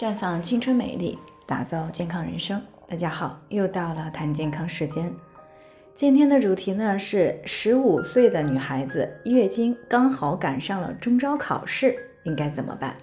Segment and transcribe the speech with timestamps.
[0.00, 2.62] 绽放青春美丽，打造健康人生。
[2.88, 5.12] 大家好，又到了谈健康时间。
[5.92, 12.94] 今天的主题呢是十五岁的女孩子月经刚好赶上了中招考试，应该怎么办？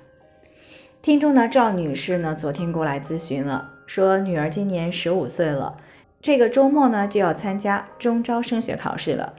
[1.04, 5.77] 听众呢赵女士呢昨天过来咨询了，说女儿今年十五岁了，
[6.20, 9.34] 这个周末呢就要参加中招升学考试了。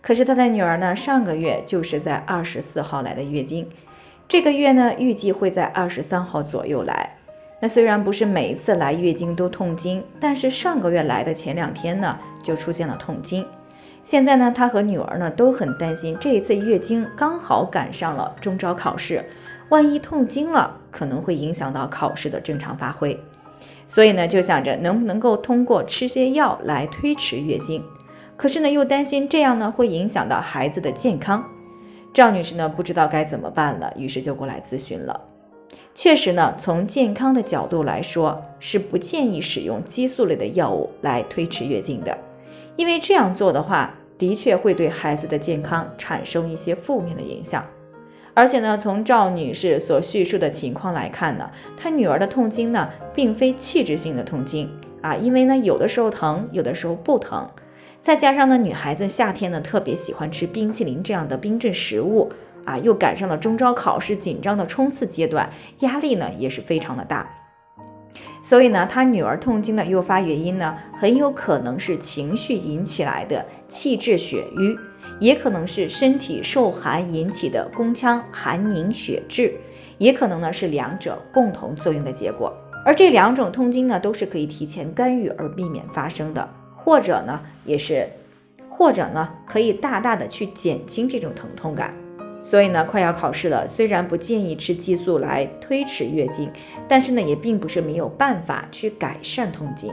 [0.00, 3.68] 可是她的女儿呢上个月就是在二十四号来的月经。
[4.30, 7.16] 这个月呢，预计会在二十三号左右来。
[7.58, 13.44] 那虽然不是每一次来月经都痛经，但是上个月来的前两天呢，就出现了痛经。
[14.04, 19.24] 现在呢，她和女儿呢都很担心，这一次月经刚好赶上了中招考试，
[19.68, 23.18] 万一痛经了，可能会影响到考试的正常发挥。
[23.88, 27.82] 所以呢，就想着能不能够通过吃些药来推迟月经。
[28.36, 31.44] 可是呢，又担心这样呢会影响到孩子的健康。
[32.12, 35.20] 赵女士呢不知道该怎么办了，于是就过来咨询了。
[35.94, 42.16] 确实呢，从健康的角度来说，是不建议使用激素类的药物来推迟月经的，
[42.76, 47.64] 因为这样做的话，的确会对孩子的健康产生一些负面的影响。
[48.34, 54.68] 而且呢，从赵女士所叙述的情况来看呢，她女儿的痛经呢，并非器质性的痛经
[55.02, 57.48] 啊，因为呢，有的时候疼，有的时候不疼。
[58.00, 62.32] 再加上呢，女孩子夏天呢特别喜欢吃冰淇淋这样的冰镇食物
[62.64, 67.28] 啊，又赶上了中招考试紧张的冲刺阶段，压力呢也是非常的大。
[68.42, 74.78] 所以呢，她女儿痛经的诱发原因呢，很有可能是情绪引起来的气滞血瘀，
[75.18, 79.52] 也可能是身体受寒引起的宫腔寒凝血滞，
[79.98, 82.50] 也可能呢是两者共同作用的结果。
[82.82, 86.48] 而这两种痛经呢，都是可以提前干预而避免发生的。
[86.82, 88.08] 或者呢，也是，
[88.68, 91.94] 或者呢，可以大大的去减轻这种疼痛感。
[92.42, 96.50] 所以呢，快要考试了，虽然不建议吃激素来推迟月经，
[96.88, 99.92] 但是呢，也并不是没有办法去改善痛经。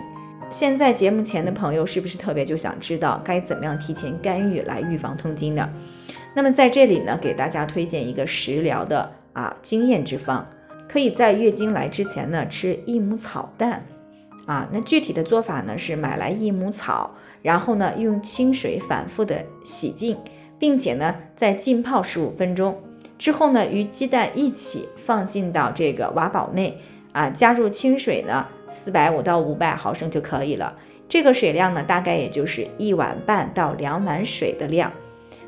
[0.50, 5.70] 现在节目前的朋友是不是特别就想知道该怎么样提前干预来预防痛经呢？
[6.34, 10.48] 那么在这里呢，给大家推荐一个食疗的啊经验之方，
[10.88, 13.86] 可以在月经来之前呢吃益母草蛋。
[14.48, 17.14] 啊，那具体的做法呢是买来益母草，
[17.44, 20.18] 然后呢用清水反复的洗净，
[20.58, 22.82] 并且呢再浸泡十五分钟
[23.20, 26.80] 之后呢，与鸡蛋一起放进到这个瓦煲内，
[27.12, 30.76] 啊，加入清水呢四百五到五百毫升就可以了。
[31.10, 34.92] 这个水量呢大概也就是一碗半到两碗水的量。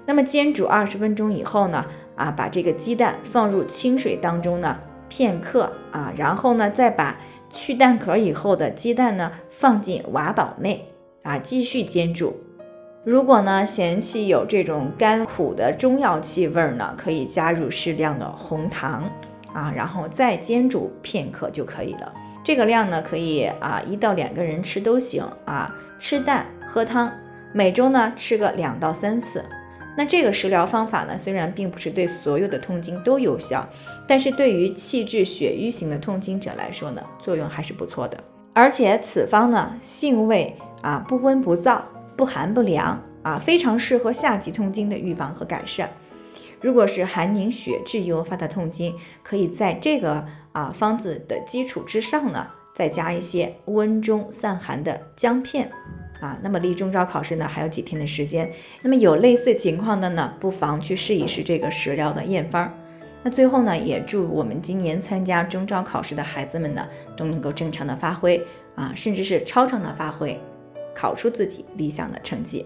[0.05, 1.85] 那么煎煮二十分钟以后呢，
[2.15, 7.17] 啊，把这个鸡蛋放入清水当中呢片刻啊，然后呢再把。
[7.51, 10.87] 去蛋壳以后的鸡蛋呢，放进瓦煲内
[11.23, 12.35] 啊，继续煎煮。
[13.03, 19.09] 如果呢嫌弃有这种干苦的中药气味呢，可以加入适量的红糖
[19.51, 22.13] 啊，然后再煎煮片刻就可以了。
[22.43, 27.11] 这个量呢，可以啊一到两个人吃都行啊，吃蛋喝汤，
[27.51, 29.43] 每周呢吃个两到三次。
[29.99, 33.67] 那这个食疗方法呢，虽然并不是对所有的痛经都有效，
[34.07, 38.17] 但是对于气滞血瘀型的痛经者来说呢，作用还是不错的。
[38.53, 41.81] 而且此方呢，性味啊不温不燥，
[42.15, 45.89] 不寒不凉啊，非常适合夏季痛经的预防和改善。
[46.61, 55.69] 如果是寒凝血滞诱发的痛经，可以在这个啊方子的基础之上呢，再加一些温中散寒的姜片。
[56.19, 58.49] 啊，那么离中招考试呢还有几天的时间，
[58.81, 62.73] 那么有类似情况的呢，不妨去试一试这个食疗的验方。
[63.23, 66.87] 那最后呢，也祝我们今年参加中招考试的孩子们呢，
[67.17, 70.39] 都能够正常的发挥啊，甚至是超常的发挥，
[70.95, 72.65] 考出自己理想的成绩。